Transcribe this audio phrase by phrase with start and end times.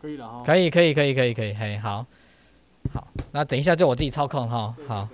[0.00, 0.42] 可以了哈。
[0.44, 2.06] 可以，可以，可以，可以，可以，嘿，好，
[2.92, 5.08] 好，那等一下就我自己操控哈，好，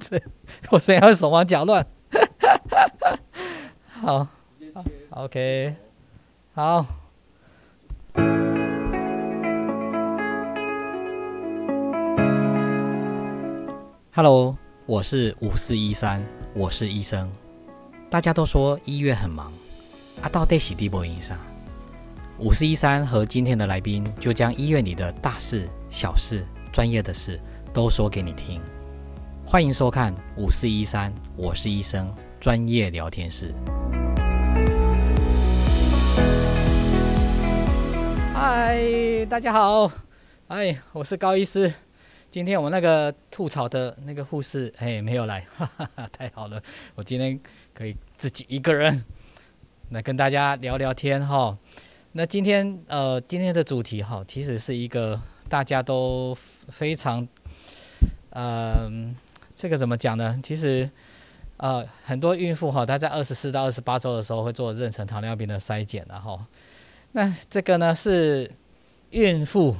[0.00, 0.20] 这
[0.70, 1.86] 我现在手忙脚乱，
[3.86, 4.26] 好
[5.10, 5.74] ，OK，
[6.54, 6.86] 好。
[14.16, 14.56] Hello，
[14.86, 16.24] 我是五四一三，
[16.54, 17.28] 我是医生。
[18.08, 19.52] 大家都说医院很忙，
[20.22, 21.36] 啊，到底是地波影响？
[22.36, 27.40] 五四一三和今天的来宾就将医院里的大事、小事、专业的事
[27.72, 28.60] 都说给你听。
[29.46, 33.54] 欢迎收看五四一三，我是医生专业聊天室。
[38.34, 39.88] 嗨，大家好，
[40.48, 41.72] 哎，我是高医师。
[42.32, 46.60] 今天我那个吐槽的那个护士，哎，没有来，哈哈，太好了，
[46.96, 47.38] 我今天
[47.72, 49.04] 可以自己一个人
[49.90, 51.56] 来跟大家聊聊天哈。
[52.16, 56.32] 那今天呃，今天的主题哈，其实是一个大家都
[56.68, 57.26] 非常，
[58.30, 58.88] 呃，
[59.56, 60.38] 这个怎么讲呢？
[60.40, 60.88] 其实
[61.56, 66.40] 呃，很多孕妇哈，她在二十四到二十八周的时候会做妊娠糖尿病的筛检，然后，
[67.10, 68.48] 那这个呢是
[69.10, 69.76] 孕妇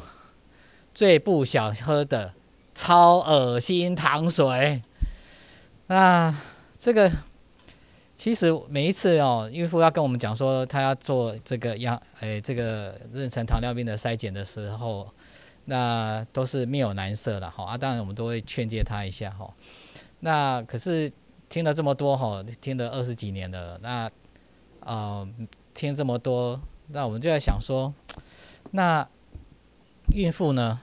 [0.93, 2.33] 最不想喝的。
[2.75, 4.83] 超恶心糖水，
[5.87, 6.35] 那
[6.77, 7.09] 这个
[8.17, 15.09] 其实每一次哦，孕妇要跟我们讲说她要做这个样，诶，这个妊娠糖尿病的筛检的时候，
[15.67, 17.65] 那都是面有难色了哈。
[17.65, 19.53] 啊，当然我们都会劝诫她一下哈。
[20.21, 21.13] 那可是
[21.49, 24.11] 听了这么多哈，听了二十几年了，那
[24.81, 25.29] 啊，
[25.75, 27.93] 听这么多，那我们就在想说，
[28.71, 29.07] 那
[30.15, 30.81] 孕妇呢？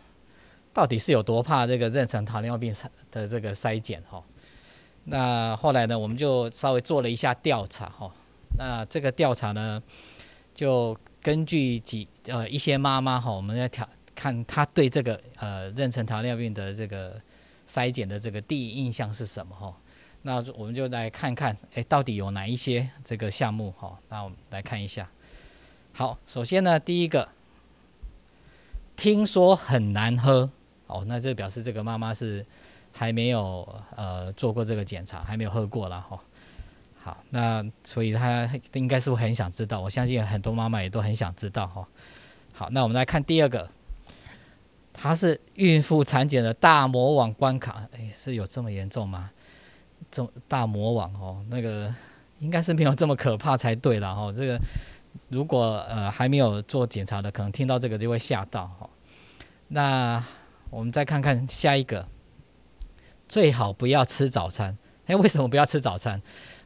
[0.74, 2.74] 到底是有多怕这个妊娠糖尿病
[3.12, 4.24] 的这个筛检哈？
[5.06, 8.12] 那后来呢，我们就稍微做了一下调查哈。
[8.58, 9.82] 那这个调查呢，
[10.54, 17.20] 就根据几呃一些妈妈哈，我们在调看她对这个呃妊娠糖尿病的这个
[17.68, 19.76] 筛检的这个第一印象是什么哈？
[20.24, 23.98] 那我们就来看看，哎，到底有哪一些这个项目哈？
[24.10, 25.10] 那我们来看一下。
[25.94, 27.28] 好，首先呢，第一个，
[28.96, 30.50] 听说很难喝。
[30.86, 32.46] 哦，那这表示这个妈妈是
[32.92, 36.20] 还没有呃做过这个检查，还没有喝过了哈。
[37.04, 41.88] 好，那所以他应该是很想知道，我相信很多妈妈也都很想知道哈。
[42.54, 43.68] 好，那我们来看第二个，
[44.94, 49.32] 它是孕妇产检的大魔王关卡，哎，是有这么严重吗？
[50.12, 51.92] 这么大魔王哦，那个
[52.40, 54.32] 应该是没有这么可怕才对了哈。
[54.32, 54.60] 这个
[55.30, 58.90] 如果呃还没有做检查的，可能听到这个就会吓到哈。
[59.70, 60.24] 那
[60.70, 62.06] 我们再看看下一个，
[63.32, 64.78] 最好不要吃早餐。
[65.08, 66.22] 哎，为什么不要吃早餐？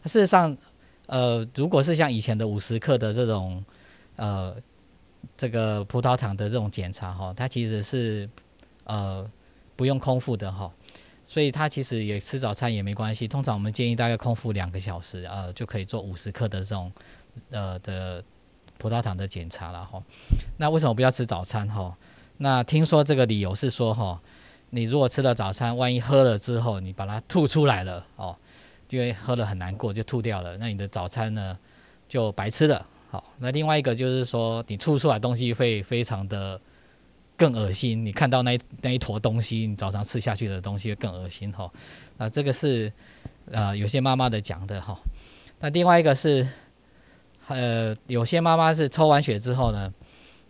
[0.05, 0.57] 事实上，
[1.05, 3.63] 呃，如果是像以前的五十克的这种，
[4.15, 4.55] 呃，
[5.37, 8.27] 这个葡萄糖的这种检查哈，它其实是
[8.85, 9.29] 呃
[9.75, 10.71] 不用空腹的哈，
[11.23, 13.27] 所以它其实也吃早餐也没关系。
[13.27, 16.91] 通常我们建议大概空腹两个小时，呃，就可以做五十克的这种
[17.51, 18.23] 呃的
[18.79, 20.01] 葡萄糖的检查了哈。
[20.57, 21.95] 那为什么不要吃早餐哈？
[22.37, 24.19] 那听说这个理由是说，哈，
[24.75, 28.35] 你如果吃了早餐，万一喝了之后，你把它吐出来了，哦，
[28.89, 31.57] 因为喝了很难过就吐掉了，那你的早餐呢
[32.09, 32.85] 就白吃了。
[33.09, 36.59] 好，那另外一个就是说，你吐出来东西会非常的
[37.37, 41.71] 更恶心，你看到那那一坨东西，你早上吃下去的东西会更恶心，哈。
[42.17, 42.91] 啊，这个是
[43.49, 44.97] 呃有些妈妈的讲的，哈。
[45.61, 46.45] 那另外一个是，
[47.47, 49.93] 呃，有些妈妈是抽完血之后呢，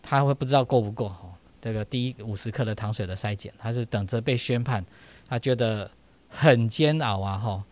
[0.01, 1.29] 她会不知道够不够，哈。
[1.65, 4.85] 这个第一五十克的糖水的筛检，他是等着被宣判，
[5.27, 5.89] 他觉得
[6.29, 7.65] 很煎熬啊，哈，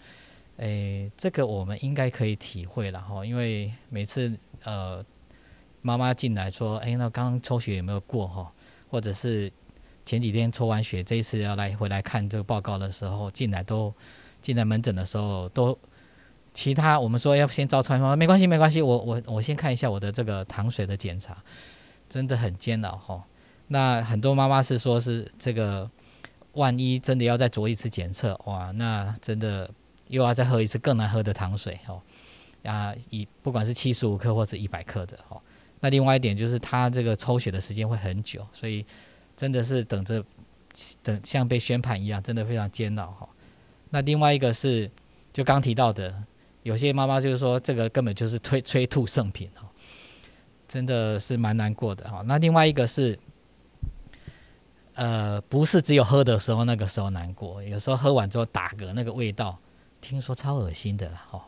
[0.58, 5.06] 诶，这个我们应该可以体会了哈，因为每次呃
[5.84, 8.52] 妈妈进来说，哎，那刚刚抽血有没有过哈，
[8.90, 9.48] 或者是
[10.04, 13.94] 前几天抽完血，这一次要来回来看这个报告的时候，进来都
[14.42, 15.78] 进来门诊的时候都
[16.52, 21.38] 其他我们说要先照超音，没关系没关系，我我我先看一下我的这个糖水的检查，
[22.10, 23.24] 真的很煎熬哈。
[23.68, 25.90] 那很多妈妈是说，是这个，
[26.54, 29.68] 万一真的要再做一次检测，哇，那真的
[30.10, 32.02] 又要再喝一次更难喝的糖水哦，
[32.64, 35.42] 啊，以不管是七十五克或者一百克的哦，
[35.80, 38.86] 那另外一点就是他这个抽血的时间会很久，所以
[39.36, 40.24] 真的是等着
[41.02, 43.28] 等像被宣判一样，真的非常煎熬哈。
[43.90, 44.92] 那另外一个是
[45.32, 46.14] 就刚提到的，
[46.62, 49.66] 有些妈妈就是说这个根本就是催催吐圣品哦，
[50.68, 52.22] 真的是蛮难过的哈。
[52.28, 53.18] 那另外一个是。
[54.96, 59.58] 呃，不是只有喝的时候那个时候难过，有时候喝完之后打嗝那个味道，
[60.02, 61.42] 听说超恶心的啦，哦，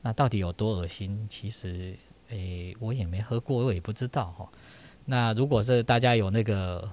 [0.00, 1.26] 那到底有多恶心？
[1.28, 1.96] 其实，
[2.30, 4.48] 诶，我也没喝过，我也不知道哈。
[5.04, 6.90] 那如果是大家有那个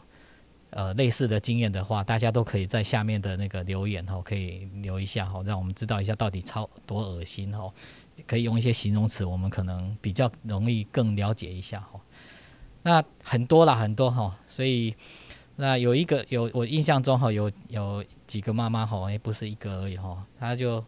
[0.71, 7.71] 呃类似的经验的话，大家都可以在下面的那个留言哈，可以留一下哈，让我们知道一下到底超多恶心哈。
[8.27, 11.99] 可以用一些形容词，我们可能比较容易更了解一下哈。
[12.83, 14.93] 那很多啦，很多哈，所以
[15.61, 20.81] 那有一个有我印象中哈，有有几个妈妈哈，也不是一个而已哈，她就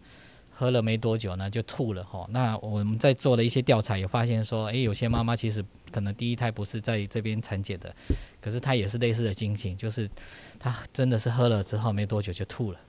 [0.50, 2.26] 喝了没多久呢，就吐了哈。
[2.30, 7.94] 那我们在做了一些调查，有发现说，诶，有些妈妈其实可能第一胎不是在这边产检的，
[8.40, 10.10] 可是她也是类似的情形，就是
[10.58, 12.80] 她真的是喝了之后没多久就吐了，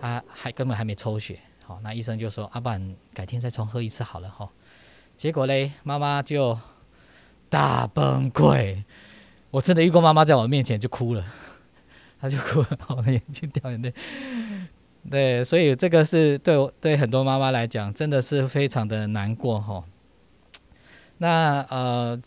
[0.00, 1.36] 她还根本还没抽血。
[1.64, 4.48] 好，那医生就说：“阿板，改天再重喝一次好了。”哈，
[5.16, 6.56] 结果嘞，妈妈就
[7.48, 8.84] 大崩溃。
[9.52, 11.24] 我真的遇过妈妈在我面前就哭了，
[12.20, 13.94] 她就哭了， 我的眼睛掉眼泪。
[15.08, 19.84] 对，所以这个是对我对很多妈妈来讲，真的是非常的难过哈。
[21.18, 22.20] 那呃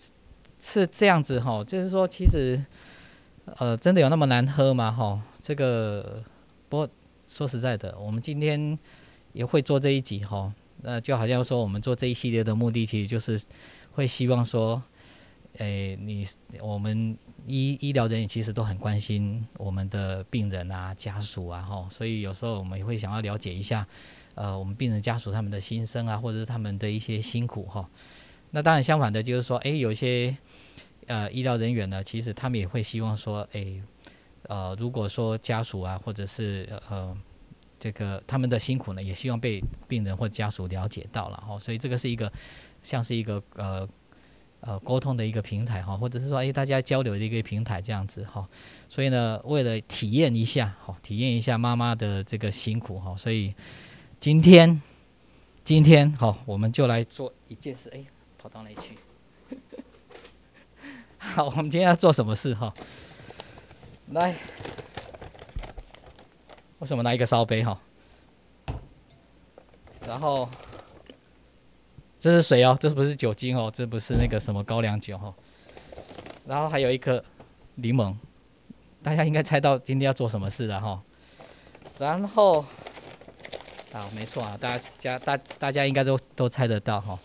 [0.59, 2.63] 是这样子哈，就是说其实
[3.57, 4.89] 呃真的有那么难喝吗？
[4.89, 6.23] 哈，这个
[6.69, 6.89] 不过
[7.27, 8.79] 说实在的，我们今天。
[9.35, 10.49] 也会做这一集哈，
[10.81, 13.37] 那就好像说我们做这一系列的目的，其实就是
[13.91, 14.81] 会希望说，
[15.57, 16.25] 诶，你
[16.61, 23.87] 我们医医疗人员其实都很关心我们的病人啊、家属啊，哈，所以有时候我们也会想要了解一下，
[24.35, 27.89] 呃，我们病人家属他们的心声啊，或者是他们的一些辛苦哈。
[28.51, 30.35] 那当然相反的，就是说，诶，有些
[31.07, 33.81] 呃医疗人员呢，其实他们也会希望说，诶，
[34.43, 37.17] 呃，如果说家属啊，或者是呃。
[37.77, 42.31] 这个他们的辛苦呢，也希望被病人或家属了解到了哈，所以这个是一个
[42.81, 43.87] 像是一个呃
[44.65, 48.47] 呃沟通的一个平台哈，或者是说哎大家交流的一个平台这样子哈，
[48.89, 53.53] 所以呢，为了体验一下哈，体验一下妈妈的这个辛苦哈，所以
[54.19, 54.81] 今天
[55.63, 58.03] 今天好，我们就来做一件事，哎，
[58.37, 58.97] 跑到哪里去？
[61.17, 62.73] 好，我们今天要做什么事哈？
[64.11, 64.35] 来。
[66.79, 67.79] 为什么拿一个烧杯哈？
[70.05, 70.47] 然后
[72.25, 75.31] 这是水哦，这不是酒精哦，这不是那个什么高粱酒哈。
[76.47, 77.23] 然后还有一颗
[77.75, 78.15] 柠檬，
[79.03, 81.03] 大家应该猜到今天要做什么事了哈。
[81.99, 82.65] 然后，
[83.93, 87.19] 啊，没错啊，大家家大大家应该都都猜得到哈。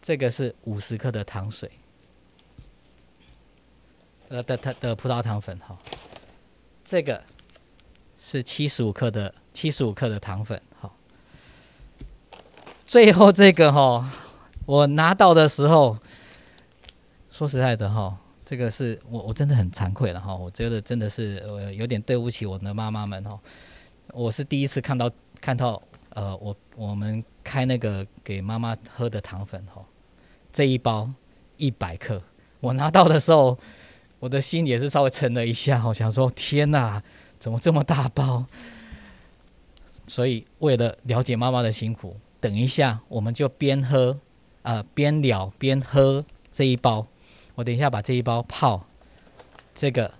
[0.00, 1.68] 这个是五十克的糖水，
[4.28, 5.76] 呃的的的葡萄糖粉哈。
[6.84, 7.20] 这个。
[8.16, 10.62] 是七十五克的七十五克的糖粉，
[12.86, 14.10] 最后这个哈，
[14.66, 15.98] 我拿到的时候，
[17.30, 23.38] 说实在的哈，这个是我我真的很惭愧了哈，我觉得真的是呃有点对不起我的妈妈们哈。
[24.12, 25.10] 我是第一次看到
[25.40, 29.82] 看到呃我我们开那个给妈妈喝的糖粉哈，
[30.52, 31.10] 这一包
[31.56, 32.22] 一百克，
[32.60, 33.58] 我拿到的时候，
[34.20, 37.02] 我的心也是稍微沉了一下，我想说天哪！
[37.38, 38.46] 怎么这么大包？
[40.06, 44.20] 所以为了了解妈妈的辛苦，等一下我们就边喝，
[44.60, 47.06] 呃，边聊边喝这一包。
[47.54, 48.86] 我等一下把这一包泡
[49.74, 50.12] 这个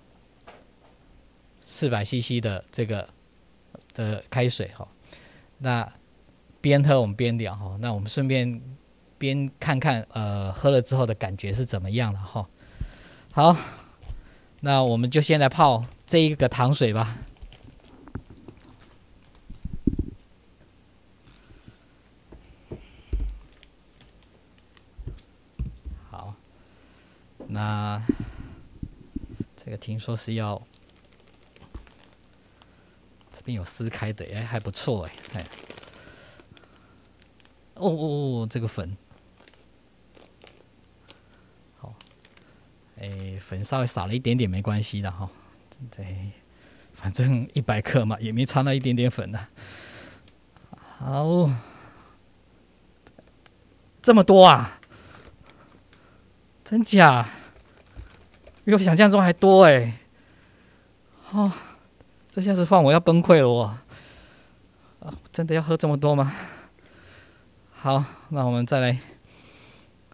[1.65, 3.07] 四百 CC 的这个
[3.93, 4.87] 的开水哈。
[5.59, 5.87] 那
[6.61, 7.77] 边喝我们边聊哈。
[7.79, 8.59] 那我们顺便
[9.19, 12.49] 边看看呃喝了之后的感觉是怎么样了哈。
[13.33, 13.55] 好，
[14.61, 15.85] 那我们就先来泡。
[16.07, 17.17] 这一个糖水吧，
[27.55, 28.01] 那
[29.55, 30.61] 这个听说是要
[33.31, 35.45] 这边有撕开的，哎，还不错哎，哎，
[37.75, 38.97] 哦哦哦，这个粉，
[41.77, 41.95] 好，
[42.99, 45.29] 哎，粉稍微少了一点点没关系的哈。
[45.89, 46.31] 对，
[46.93, 49.47] 反正一百克嘛，也没掺了一点点粉呐。
[50.97, 51.49] 好，
[54.01, 54.77] 这么多啊？
[56.65, 57.29] 真假？
[58.65, 59.99] 比我想象中还多哎！
[61.31, 61.51] 哦，
[62.31, 63.63] 这下子放我要崩溃了我。
[63.63, 66.33] 啊，真的要喝这么多吗？
[67.71, 68.99] 好，那我们再来。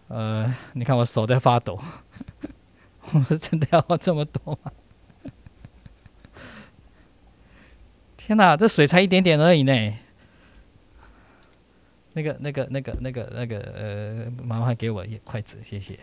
[0.09, 1.81] 呃，你看我手在发抖。
[3.13, 4.71] 我是真的要喝这么多吗？
[8.17, 9.93] 天哪，这水才一点点而已呢！
[12.13, 15.97] 那个、那个、那个、那个、那个，呃，麻烦给我一筷子，谢谢。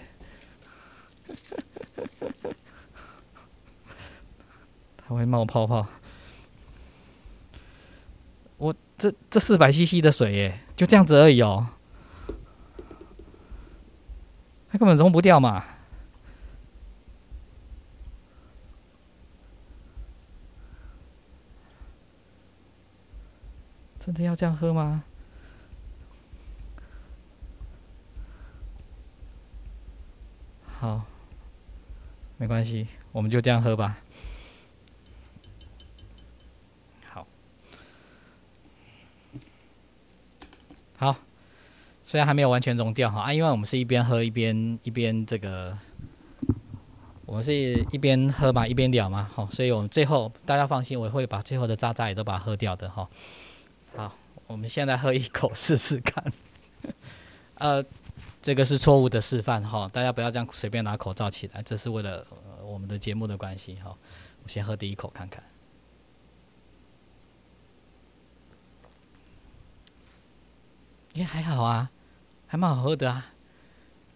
[5.09, 5.87] 它会冒泡泡。
[8.59, 11.69] 我这这四百 CC 的水耶，就这样子而已哦。
[14.69, 15.65] 它根本溶不掉嘛！
[23.99, 25.05] 真的要这样喝吗？
[30.67, 31.03] 好，
[32.37, 33.97] 没关系，我们就这样喝吧。
[40.99, 41.17] 好，
[42.03, 45.79] 虽然还没有完全融掉哈啊，因为我们是一边喝一边一边这个，
[47.25, 47.53] 我们是
[47.91, 53.09] 一边喝嘛一边聊嘛，好，所以我们最后大家放心，我会把最后的渣渣也都把它喝掉的哈。
[53.97, 54.13] 好，
[54.47, 56.25] 我们现在喝一口试试看，
[57.57, 57.85] 呃。
[58.41, 62.25] 这个是错误的示范哈，大家不要这样随便拿口罩起来，这是为了
[62.63, 63.93] 我们的节目的关系哈。
[64.45, 65.43] 我先喝第一口看看，
[71.19, 71.91] 也还好啊，
[72.47, 73.33] 还蛮好喝的啊。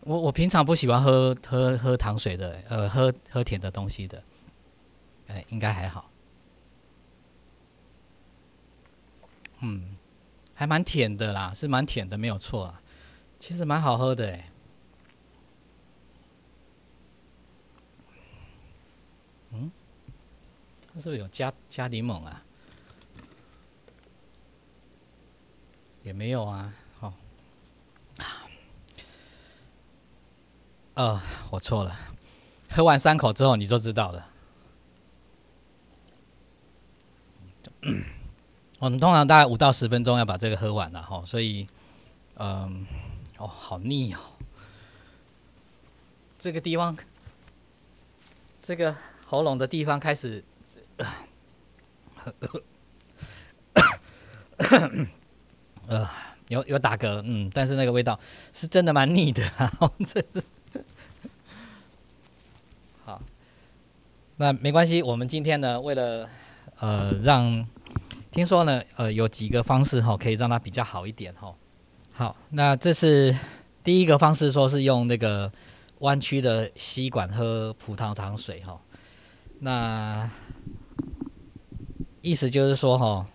[0.03, 4.23] 我我平常不喜欢喝喝喝糖水的，呃，喝喝甜的东西的，
[5.27, 6.09] 哎，应该还好。
[9.63, 9.97] 嗯，
[10.55, 12.81] 还蛮甜的啦，是蛮甜的，没有错啊。
[13.41, 14.49] 其实蛮好喝的哎，
[19.51, 19.73] 嗯，
[20.87, 22.45] 它是不是有加加柠檬啊？
[26.05, 27.15] 也没有啊，哦，
[30.95, 31.21] 呃，
[31.51, 31.97] 我错了，
[32.71, 34.29] 喝完三口之后你就知道了。
[38.79, 41.69] 我们通常大概五到十分钟要把这个喝完了哈，所以，
[42.37, 42.87] 嗯。
[43.39, 44.21] 哦，好腻哦！
[46.39, 46.97] 这个地方，
[48.63, 48.95] 这个
[49.27, 50.45] 喉咙的地方开始，
[55.89, 56.09] 呃，
[56.47, 58.21] 有有打嗝，嗯，但是那个味道
[58.53, 59.43] 是真的蛮腻的，
[60.07, 60.41] 这是
[63.05, 63.21] 好。
[64.37, 66.29] 那没关系，我们今天呢，为了
[66.79, 67.65] 呃让
[68.31, 71.55] 听说呢，呃，有几个方式哈，可以让它比较好一点哈。
[72.13, 73.37] 好，那这是
[73.85, 75.53] 第一个方式，说是用那个
[75.99, 78.81] 弯曲的吸管喝葡萄糖水哈。
[79.61, 80.29] 那
[82.21, 83.27] 意思就是说哈，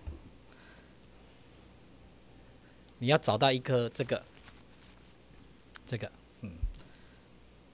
[2.98, 4.22] 你要找到一颗这个
[5.86, 6.52] 这个，嗯，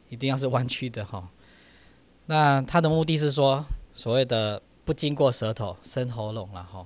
[0.10, 1.28] 一定要是弯曲的哈。
[2.26, 6.86] 那他的目的是说，所谓的不经过舌头，生喉咙了哈。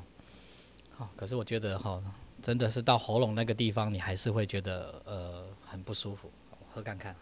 [0.96, 2.02] 好，可是我觉得哈。
[2.40, 6.32] 真的是到喉咙那个地方，你还是会觉得呃很不舒服。
[6.74, 7.14] 喝看看。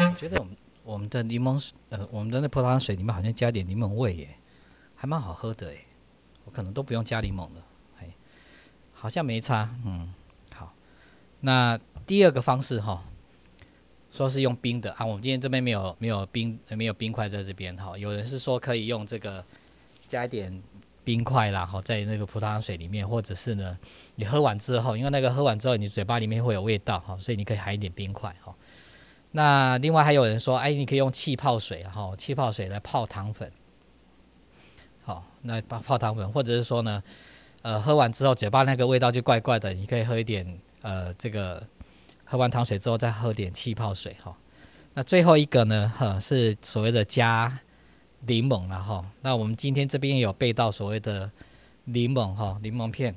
[0.00, 4.36] 我觉得我们我们的柠檬水，呃，我们的那葡萄糖水里面好像加点柠檬味耶，
[5.00, 5.80] 还蛮好喝的诶。
[6.44, 7.64] 我可能都不用加柠檬了，
[8.00, 8.08] 哎，
[8.92, 9.74] 好像没差。
[9.86, 10.12] 嗯，
[10.54, 10.74] 好，
[11.40, 11.80] 那。
[12.06, 13.04] 第二个方式哈，
[14.10, 17.96] 说是用冰的啊，我们今天这边没有没有冰没有冰块在这边哈。
[17.96, 19.44] 有人是说可以用这个
[20.08, 20.60] 加一点
[21.04, 23.78] 冰块啦，哈，在那个葡萄糖水里面，或者是呢，
[24.16, 28.52] 你喝完之后，因为那个喝完之后你嘴巴里面会有味道哈，所以你可以含一点冰块哈。
[29.30, 33.52] 那另外还有人说，哎，你可以用气泡水哈，气泡水来泡糖粉，
[35.10, 37.02] 好，那泡泡糖粉，或者是说呢，
[37.62, 40.46] 呃，喝完之后嘴巴那个味道就怪怪的，你可以喝一点
[40.82, 41.60] 呃这个。
[42.24, 44.32] 喝完糖水之后，再喝点气泡水哈。
[44.94, 47.58] 那最后一个呢，哈是所谓的加
[48.20, 49.04] 柠檬了哈。
[49.20, 51.28] 那我们今天这边有备到所谓的
[51.86, 53.12] 柠檬哈，柠檬片。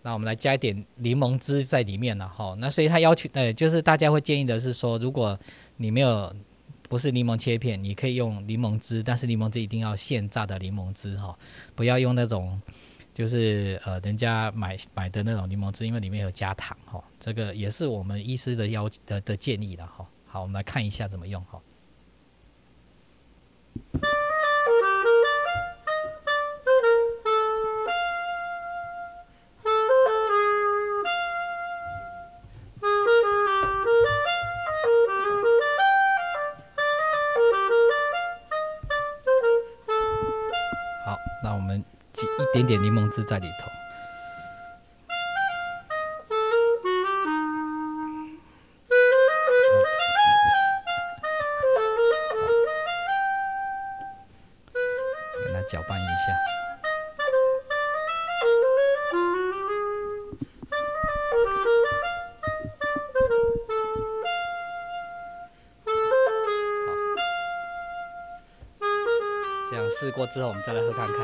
[0.00, 2.56] 那我们来加一点柠檬汁在里面了哈。
[2.58, 5.38] 那所以他要求，呃，就是大家会建议的是说，如果
[5.76, 6.34] 你没有
[6.92, 11.34] 不是柠檬切片，你可以用柠檬汁，但是柠檬汁一定要现榨的柠檬汁哈，
[11.74, 12.60] 不要用那种。
[13.14, 20.06] 就是呃，人家买买的那种柠檬汁，因为里面有加糖哈，这个也是我们医师的要的的建议了哈。
[20.26, 21.62] 好，我们来看一下怎么用哈。
[41.44, 43.68] 那我们挤一点点柠檬汁在里头，
[55.44, 56.32] 给它搅拌一下。
[69.68, 71.21] 这样试过之后，我们再来喝看看。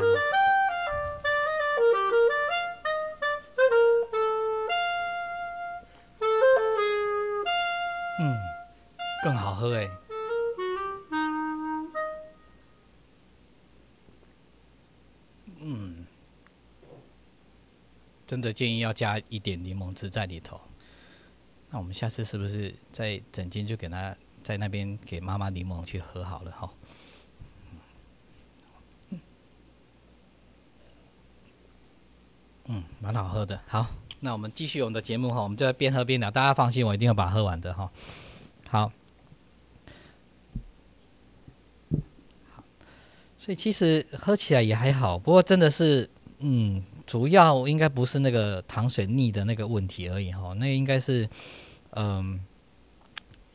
[18.41, 20.59] 的建议要加一点柠檬汁在里头。
[21.69, 26.69] 那我们下次是不是在整间就给他在那边给妈妈柠檬去喝好了哈？
[32.65, 33.59] 嗯，蛮好喝的。
[33.65, 33.87] 好，
[34.19, 36.29] 那我们继续我们的节目哈，我们就在边喝边聊。
[36.29, 37.91] 大家放心，我一定会把它喝完的哈。
[38.67, 38.91] 好，
[43.39, 46.07] 所以其实喝起来也还好，不过真的是，
[46.39, 50.53] 嗯，主要应该不是那个糖水腻的那个问题而已哈。
[50.59, 51.27] 那应该是，
[51.95, 52.39] 嗯，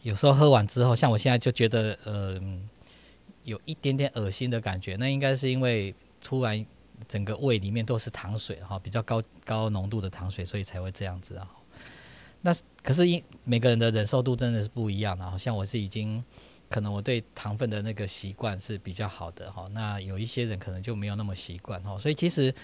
[0.03, 2.69] 有时候喝完之后，像我现在就觉得，嗯，
[3.45, 4.97] 有一点点恶心的感觉。
[4.97, 6.67] 那应该是因为突然。
[7.09, 11.47] 整个胃里面都是糖水哈，比较高高浓度的糖水，所以才会这样子啊。
[12.41, 16.25] 那可是因每个人的忍受度真的是不一样的，好像我是已经
[16.71, 19.69] 可能我对糖分的那个习惯是比较好的哈。
[19.73, 22.55] 那有一些人可能就没有那么习惯哈，所以其实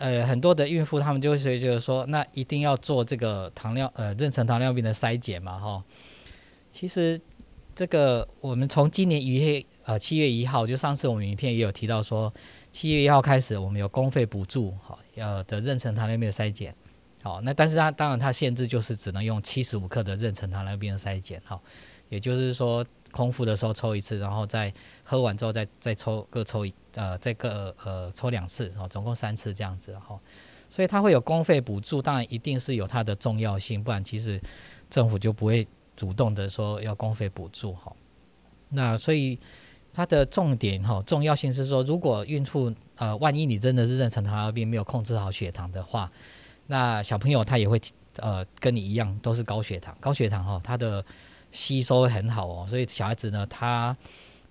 [0.00, 5.84] 呃很多的孕妇她们就会觉得说，那一定要做这个糖尿呃妊娠糖尿病的筛检嘛哈。
[6.72, 7.20] 其实
[7.76, 12.32] 这个我们从今年一月呃七月一号，就上次我们影片也有提到说。
[12.72, 16.72] 七月一号开始，我们有公费补助，好，要的妊娠糖尿病的筛检，
[17.20, 21.60] 好，那但是它当然它限制就是只能用七十五克的妊娠糖尿病的筛检，好，
[22.10, 24.72] 也就是说空腹的时候抽一次，然后再
[25.04, 30.18] 喝完之后再再抽各抽一呃再各呃抽两次，哦，总共三次这样子，哈，
[30.68, 34.40] 所以它会有公费补助，当然一定是有它的重要性，不然其实
[34.88, 37.92] 政府就不会主动的说要公费补助，哈，
[38.70, 39.38] 那所以。
[39.92, 46.08] 它的重点哈重要性是说，如果孕妇呃，万一你真的是妊娠糖尿病没有控制好血糖的话，
[46.68, 47.78] 那小朋友他也会
[48.18, 51.04] 呃跟你一样都是高血糖，高血糖哈，它的
[51.50, 53.96] 吸收很好哦，所以小孩子呢，他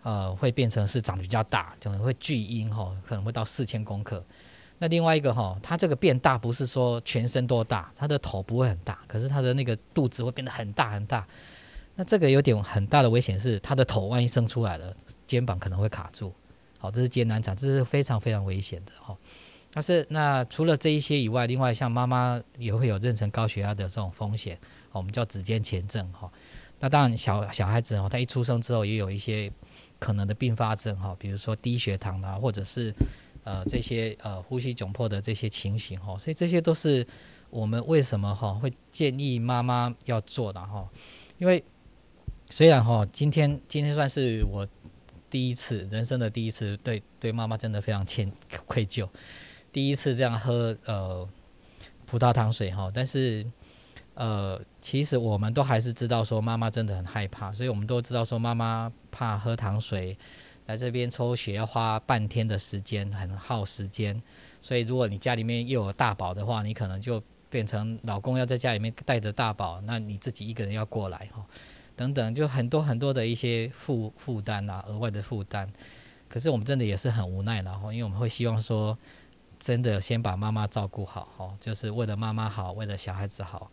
[0.03, 4.23] 呃会变成是长得比较大，可能会巨婴哈，可能会到四千公克。
[4.81, 11.27] 那另外一个哈，他这个变大不是说全身多大，他的头不会很大，可是他的那个肚子会变得很大很大。
[11.95, 14.95] 那这个有点很大的危险是，他的头万一生出来了，
[15.27, 16.33] 肩膀可能会卡住，
[16.77, 19.17] 好，这是艰难产，这是非常非常危险的哈。
[19.73, 24.57] 但是那除了这一些以外，另外像妈妈也会有妊娠高血压的这种风险，
[24.93, 26.31] 我们叫子痫前症哈。
[26.79, 29.51] 那当然小小孩子哦，他一出生之后也有一些
[29.99, 32.93] 可能的并发症哈，比如说低血糖啊，或者是
[33.43, 36.17] 呃这些呃呼吸窘迫的这些情形哈。
[36.17, 37.05] 所以这些都是
[37.49, 40.87] 我们为什么哈会建议妈妈要做的哈，
[41.37, 41.63] 因为。
[42.51, 44.67] 虽然哈，今天今天算是我
[45.29, 48.31] 第一次人生的第一次，对对妈妈真的非常歉
[48.65, 49.07] 愧疚，
[49.71, 51.29] 第一次这样喝呃
[52.07, 53.45] 葡萄糖水哈，但是
[54.15, 60.17] 呃其实我们都还是知道说妈妈真的很害怕，所以我们都知道说妈妈怕喝糖水，
[60.67, 64.21] 来这边抽血要花半天的时间，很耗时间，
[64.61, 71.45] 所以如果你家里面又有大宝的话，你可能就变成老公要在家里面带着大宝，那你自己一个人要过来哈。
[71.95, 75.69] 等等，就很多很多的一些负负担啊，额外的负担。
[76.29, 78.97] 可是我们真的也是很无奈，然后因为我们会希望说，
[79.59, 83.69] 真的先把妈妈照顾好，哈，就是为了妈妈好，为了小孩子好。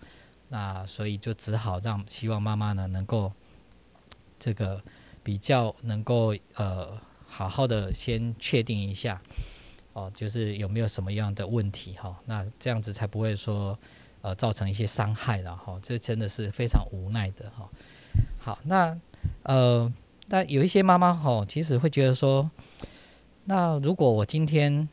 [0.49, 3.33] 那所以就只好让希望妈妈呢能够
[4.39, 4.83] 这个
[5.23, 9.21] 比较能够呃好好的先确定一下，
[9.93, 12.17] 哦，就是有没有什么样的问题哈。
[12.27, 13.77] 那这样子才不会说
[14.23, 15.79] 呃造成一些伤害了哈。
[15.83, 17.69] 这真的是非常无奈的哈。
[18.39, 18.97] 好，那
[19.43, 19.93] 呃，
[20.29, 22.49] 那有一些妈妈吼，其实会觉得说，
[23.45, 24.89] 那如果我今天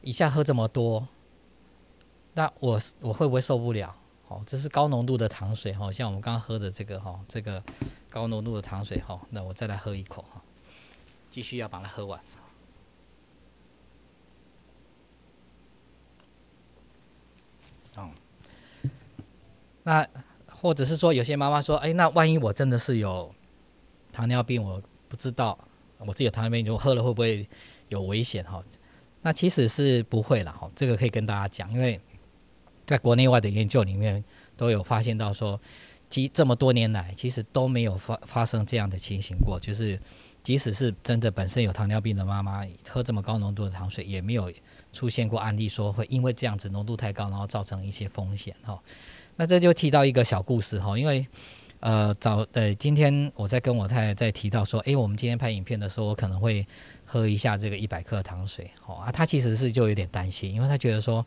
[0.00, 1.06] 一下喝这么多，
[2.38, 3.92] 那我我会不会受不了？
[4.28, 7.60] 哦，这是高浓度的糖水哈，像我们刚刚喝的这个哈，这个
[8.08, 10.40] 高浓度的糖水哈，那我再来喝一口哈，
[11.28, 12.20] 继续要把它喝完。
[17.96, 18.08] 哦，
[19.82, 20.08] 那。
[20.60, 23.32] 或者是说，有些妈妈说：“哎，那万一我真的是有
[24.12, 25.56] 糖尿病，我不知道
[25.98, 27.48] 我自己有糖尿病，如果喝了会不会
[27.88, 28.60] 有危险？”哈，
[29.22, 30.68] 那其实是不会了哈。
[30.74, 32.00] 这个可以跟大家讲，因为
[32.88, 34.24] 在国内外的研究里面
[34.56, 35.60] 都有发现到说，
[36.08, 39.60] 即这么多年来，其实都没有发发生这样的情形过。
[39.60, 40.00] 就是
[40.42, 44.50] 即使是真的本身有糖尿病的妈妈，喝这么高浓度的糖水，也没有
[44.94, 48.80] 出现过案例说会因为这样子浓度太高，然后造成一些风险哈。
[49.36, 51.26] 那这就提到一个小故事哈，因为，
[51.80, 56.66] 呃，早呃，今天我在跟我太太在提到说，诶，我们今天拍影片的时候，我可能会
[57.04, 61.24] 喝一下这个一百克糖水，哦啊，他其实是就有点担心，因为他觉得说，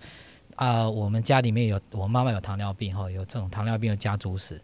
[0.55, 4.61] 啊，我们家里面有我妈妈有糖尿病哈，有这种糖尿病的家族史，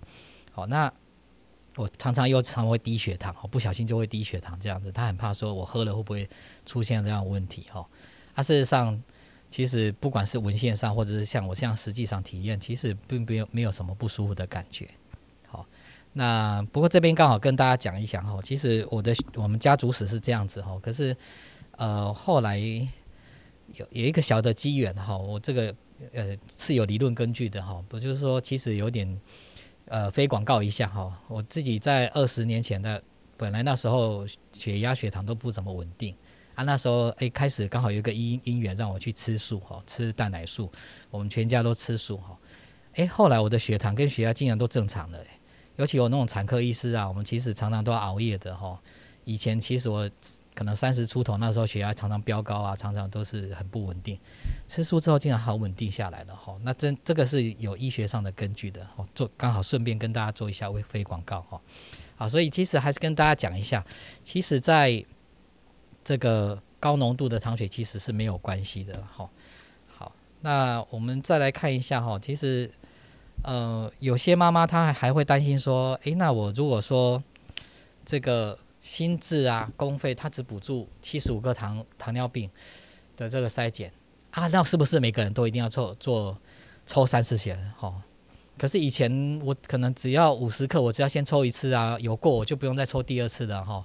[0.52, 0.92] 好，那
[1.76, 6.30] 我常常又常会低血糖，哦，不小心就会低血糖这样子，他很怕说我喝了会不会
[6.66, 7.86] 出现这样问题哈，
[8.36, 9.02] 啊，事实上。
[9.50, 14.90] 其实不管是文献上，或者是像我这样实际上体验，其实并没有没有什么不舒服的感觉。
[15.48, 15.66] 好，
[16.12, 21.16] 那不过这边刚好跟大家讲一讲哈，其实我的我们家族史是这样子哈，可是
[21.78, 22.60] 呃后来
[23.74, 25.76] 有有一个小的机缘哈，我这个
[26.14, 29.22] 呃是有理论根据的哈，不就是说其实有点
[29.86, 33.02] 呃非广告一下哈，我自己在二十年前的
[33.36, 36.16] 本来那时候血压血糖都不怎么稳定。
[36.56, 40.72] 啊，那时候哎，开始刚好有一个因因缘让我去吃素哈，吃蛋奶素，
[41.12, 42.36] 我们全家都吃素哈。
[42.96, 45.24] 哎，后来我的血糖跟血压竟然都正常了，
[45.76, 48.82] 尤其我那种产科医师啊，我们其实常常都要熬夜的哈。
[49.24, 50.10] 以前其实我
[50.58, 54.20] 可能三十出头，那时候血压常常飙高啊，常常都是很不稳定。
[54.68, 59.08] 吃素之后竟然好稳定下来了哈，那真这个是有医学上的根据的哦。
[59.14, 61.62] 做刚好顺便跟大家做一下微非广告哈。
[62.16, 63.86] 好，所以其实还是跟大家讲一下，
[64.24, 65.06] 其实在。
[66.04, 69.30] 这个高浓度的糖水其实是没有关系的哈。
[69.94, 72.72] 好，那我们再来看一下哈，其实
[73.44, 77.22] 呃有些妈妈她还还会担心说，诶，那我如果说
[78.06, 82.50] 这个心智啊公费，它只补助七十五个糖糖尿病
[83.16, 83.92] 的这个筛检
[84.32, 86.38] 啊，那是不是每个人都一定要做做
[86.86, 87.94] 抽三次血哈？
[88.58, 93.84] 可是以前我可能只要五十克，我只要先抽一次啊，有过我就不用再抽第二次的哈。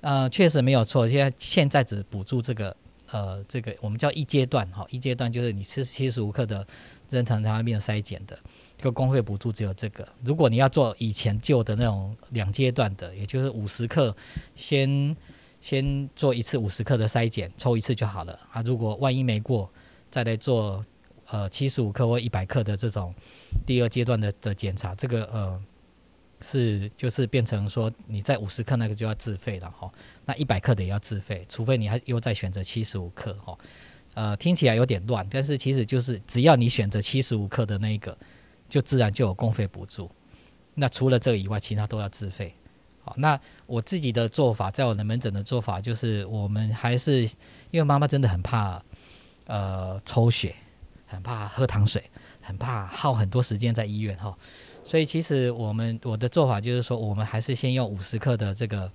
[0.00, 1.08] 呃，确实没有错。
[1.08, 2.76] 现在现在只补助这个，
[3.10, 6.66] 呃，这个我们叫一阶段哈，一阶段就是你吃七十五克的
[7.10, 8.38] 妊娠糖尿病筛检的，
[8.84, 10.06] 个公费补助只有这个。
[10.22, 14.14] 如果你要做以前旧的那种两阶段的，也就是五十克，
[14.54, 15.16] 先
[15.60, 18.62] 先做一次五十克的筛检，抽一次就好了啊。
[18.62, 19.70] 如果万一没过，
[20.10, 20.84] 再来做
[21.26, 23.14] 呃七十五克或一百克的这种
[23.66, 25.62] 第二阶段的的检查，这个呃。
[26.40, 29.90] 是，就是变成说，你在五十克那个就要自费了哈，
[30.26, 33.56] 那一百克的也要自费，除非你还又再选择七十五克哈，
[34.12, 38.14] 呃，听起来有点乱，但是其实就是只要你选择七十五克的那一个，
[38.74, 40.10] 就自然就有公费补助。
[40.74, 42.52] 那除了这个以外，其他都要自费。
[43.04, 47.22] 好，那我自己的做法，在我的门诊的做法就是，我们还是
[47.70, 48.82] 因为妈妈真的很怕，
[49.46, 50.56] 呃，抽血，
[51.06, 52.02] 很怕喝糖水，
[52.42, 54.36] 很怕耗很多时间在医院哈。
[54.82, 58.90] 所以其实我们我的做法就是说，我们还是先用五十克的这个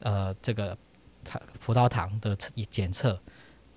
[0.00, 0.76] 呃这个
[1.24, 2.36] 糖葡萄糖的
[2.68, 3.18] 检测，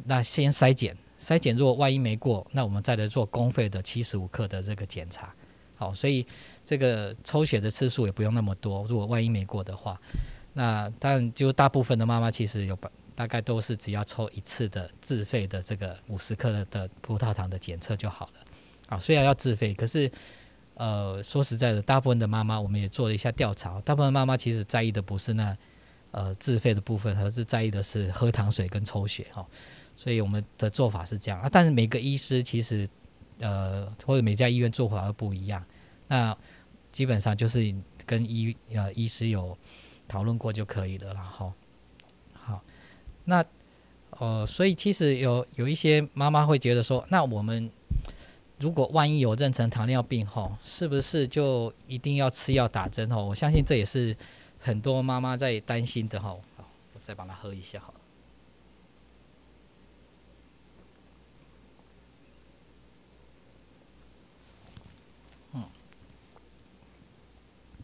[0.03, 5.33] 那先筛检，筛检如果万一没过，那我们再来做公费的七十五克的这个检查。
[5.75, 6.25] 好，所以
[6.65, 8.85] 这个抽血的次数也不用那么多。
[8.87, 9.99] 如果万一没过的话，
[10.53, 12.77] 那但就大部分的妈妈其实有
[13.15, 18.33] 大概都是只要抽一次的自费的这个五十克的葡萄糖的检测就好了。
[18.89, 20.11] 啊，虽然要自费，可是。
[20.79, 25.57] 呃，说实在的，大部分的妈妈，我们也做了一下调查，大部分妈妈其实在意的不是那
[26.11, 29.43] 呃自费的部分，而是在意的是喝糖水跟抽血哈。
[29.97, 32.87] 所以我们的做法是这样啊，但是每个医师其实
[33.39, 35.61] 呃或者每家医院做法都不一样，
[36.07, 36.37] 那
[36.93, 39.57] 基本上就是跟医呃医师有
[40.07, 41.51] 讨论过就可以了，然后
[42.31, 42.63] 好，
[43.25, 43.43] 那
[44.11, 47.69] 呃所以其实有有一些妈妈会觉得说，那我们。
[48.59, 53.23] 如果万一有妊娠糖尿病吼，是不是就一定要吃药打针吼？
[53.23, 54.17] 我相信这也是
[54.57, 56.41] 很多妈妈在担心的吼。
[56.55, 57.93] 好，我再帮她喝一下好。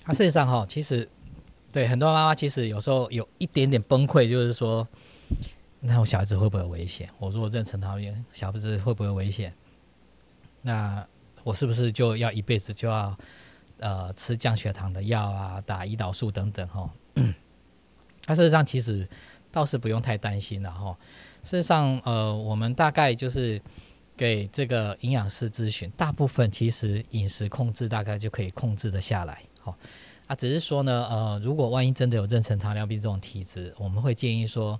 [0.04, 1.08] 啊，事实上哈，其实
[1.72, 4.88] 对很多妈妈其实有时候有一点点崩溃，就是说，
[5.80, 7.10] 那我小孩子会不会有危险？
[7.20, 9.54] 我如果妊娠糖尿病，小孩子会不会危险？
[10.62, 11.06] 那
[11.44, 13.18] 我是不是就要一辈子就要
[13.80, 16.90] 呃吃降血糖的药啊，打胰岛素等等哈？
[18.28, 19.08] 那事实上其实
[19.52, 20.98] 倒是不用太担心了哈。
[21.44, 23.62] 事实上呃，我们大概就是
[24.16, 29.42] 给这个营养师咨询，大部分其实饮食控制大概就可以控制的下来。
[29.64, 29.78] 好
[30.28, 34.80] 啊，只是说呢呃，如果万一真的有妊娠糖尿病这种体质，我们会建议说，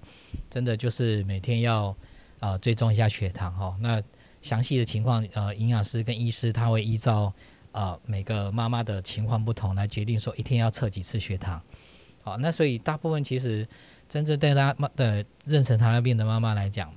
[0.50, 1.96] 真的就是每天要
[2.40, 3.76] 啊追踪一下血糖哈。
[3.80, 4.02] 那
[4.42, 7.34] 详细的情况，呃，营养师跟医师他会依照
[7.72, 11.62] 呃每个妈妈的情况不同来决定说一天要测几次血糖。
[12.24, 13.68] 好，那所以大部分其实
[14.08, 16.94] 真正对妈的妊娠糖尿病的妈妈来讲，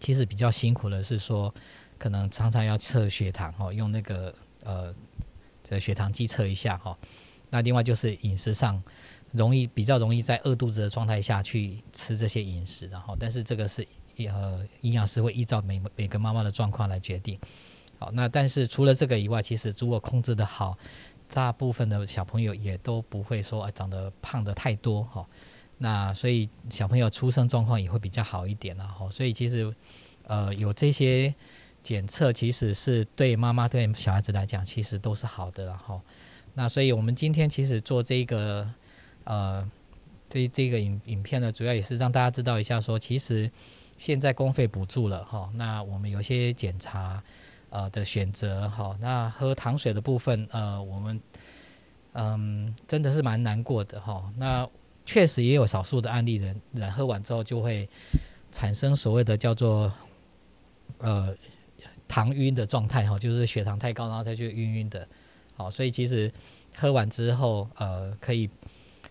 [0.00, 1.54] 其实比较辛苦的是说，
[1.96, 4.94] 可能常常要测血糖哦，用那个呃
[5.64, 6.96] 这血糖机测一下哈。
[7.50, 8.80] 那另外就是饮食上
[9.32, 13.84] 容易比较容易在饿肚子的状态下去吃这些饮食，然后但是这个是。
[14.16, 17.36] 呃，营养师会依照每每个妈妈的状况来决定。
[17.98, 20.78] 好，那但是除了这个以外，其实如果控制的好，
[21.32, 25.26] 大部分的小朋友也都不会说长得胖的太多哈。
[25.78, 29.10] 那所以小朋友出生状况也会比较好一点了哈。
[29.10, 29.74] 所以其实
[30.28, 31.34] 呃有这些
[31.84, 36.00] 检测，其实是对妈妈对小孩子来讲，其实都是好的，然后
[36.54, 38.68] 那所以我们今天其实做这个
[39.22, 39.70] 呃
[40.28, 43.48] 这这个影影片呢，主要也是让大家知道一下，说其实
[43.96, 47.22] 现在公费补助了哈，那我们有些检查
[47.70, 51.20] 呃的选择哈，那喝糖水的部分呃我们。
[52.16, 54.32] 嗯，真的是蛮难过的哈。
[54.36, 54.64] 那
[55.04, 57.88] 确实也有少数的案例，人人喝完之后就会
[58.52, 59.92] 产生所谓的叫做
[60.98, 61.34] 呃
[62.14, 65.04] 糖晕的状态哈，就是血糖太高，然后他就晕晕的。
[65.56, 66.32] 好，所以其实
[66.76, 68.48] 喝完之后，呃，可以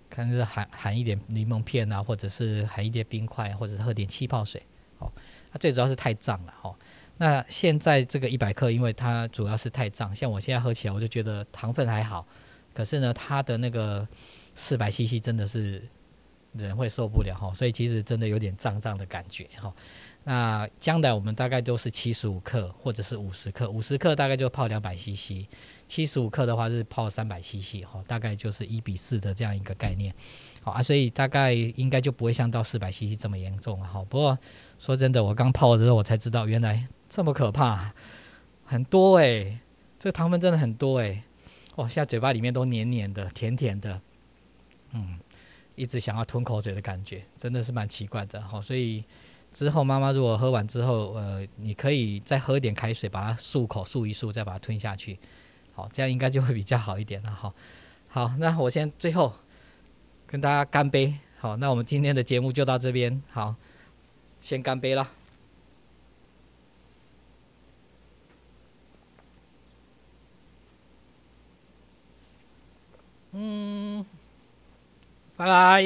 [0.09, 4.63] 看是含含一点柠檬片啊，或者是含一些冰块，或者是喝点气泡水。
[4.97, 5.11] 好，
[5.51, 6.73] 它最主要是太胀了哈。
[7.17, 12.25] 那现在这个一百克，因为它主要是太胀，像我现在喝起来，我就觉得糖分还好。
[12.73, 14.07] 可是呢，它的那个
[14.55, 15.83] 四百 CC 真的是
[16.53, 19.73] 人会受不了哈，所以其实真的有点胀胀的感觉哈。
[20.25, 25.45] 那将来我们大概都是七十五克或者是五十克，五十克大概就泡两百 CC，
[25.87, 30.13] 七十五克的话是泡三百 CC 哈，大概就是一比四的这样一个概念。
[30.61, 34.03] 好啊，所以大概应该就不会像到四百 CC 这么严重了哈。
[34.07, 34.39] 不过
[34.79, 37.91] 说真的，我刚泡的时候我才知道原来这么可怕，
[38.63, 39.59] 很多诶，
[39.99, 41.21] 这个糖分真的很多诶。
[41.75, 43.99] 哇，现在嘴巴里面都黏黏的、甜甜的，
[44.93, 45.19] 嗯，
[45.75, 48.61] 一直想要吞口水的感觉，真的是蛮奇怪的哈。
[48.61, 49.03] 所以
[49.53, 55.17] 之后妈妈如果喝完之后，呃，你可以再喝一点开水，把它漱口漱一漱，再把它吞下去，
[55.73, 57.53] 好，这样应该就会比较好一点了哈。
[58.09, 59.31] 好，那我先最后
[60.25, 63.55] 跟大家干杯，好，那我们今天的节目就到这边，好，
[64.41, 65.07] 先干杯了。
[73.35, 74.05] 嗯，
[75.35, 75.83] 拜拜。